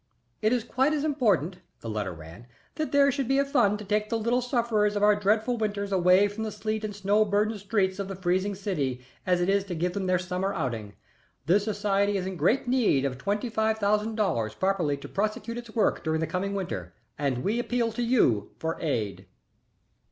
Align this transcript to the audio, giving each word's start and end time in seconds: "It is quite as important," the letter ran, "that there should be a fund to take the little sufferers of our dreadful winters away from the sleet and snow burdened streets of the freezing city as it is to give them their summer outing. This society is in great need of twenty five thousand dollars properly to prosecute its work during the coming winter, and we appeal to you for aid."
"It 0.41 0.51
is 0.51 0.63
quite 0.63 0.93
as 0.93 1.03
important," 1.03 1.57
the 1.81 1.87
letter 1.87 2.11
ran, 2.11 2.47
"that 2.73 2.91
there 2.91 3.11
should 3.11 3.27
be 3.27 3.37
a 3.37 3.45
fund 3.45 3.77
to 3.77 3.85
take 3.85 4.09
the 4.09 4.17
little 4.17 4.41
sufferers 4.41 4.95
of 4.95 5.03
our 5.03 5.15
dreadful 5.15 5.57
winters 5.57 5.91
away 5.91 6.27
from 6.27 6.43
the 6.43 6.51
sleet 6.51 6.83
and 6.83 6.95
snow 6.95 7.23
burdened 7.23 7.59
streets 7.59 7.99
of 7.99 8.07
the 8.07 8.15
freezing 8.15 8.55
city 8.55 9.01
as 9.27 9.41
it 9.41 9.47
is 9.47 9.63
to 9.65 9.75
give 9.75 9.93
them 9.93 10.07
their 10.07 10.17
summer 10.17 10.55
outing. 10.55 10.95
This 11.45 11.65
society 11.65 12.17
is 12.17 12.25
in 12.25 12.35
great 12.35 12.67
need 12.67 13.05
of 13.05 13.19
twenty 13.19 13.47
five 13.47 13.77
thousand 13.77 14.15
dollars 14.15 14.55
properly 14.55 14.97
to 14.97 15.07
prosecute 15.07 15.59
its 15.59 15.75
work 15.75 16.03
during 16.03 16.19
the 16.19 16.25
coming 16.25 16.55
winter, 16.55 16.95
and 17.19 17.43
we 17.43 17.59
appeal 17.59 17.91
to 17.91 18.01
you 18.01 18.53
for 18.57 18.81
aid." 18.81 19.27